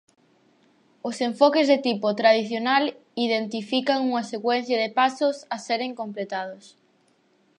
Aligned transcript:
Os 1.09 1.17
enfoques 1.29 1.65
de 1.71 1.77
tipo 1.87 2.07
"tradicional" 2.21 2.83
identifican 3.25 3.99
unha 4.09 4.23
secuencia 4.31 4.77
de 4.83 4.93
pasos 4.99 5.35
a 5.55 5.57
seren 5.67 5.91
completados. 6.01 6.63